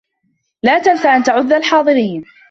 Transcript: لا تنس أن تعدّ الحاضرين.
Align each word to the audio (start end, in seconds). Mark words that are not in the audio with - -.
لا 0.63 0.79
تنس 0.79 1.05
أن 1.05 1.23
تعدّ 1.23 1.53
الحاضرين. 1.53 2.25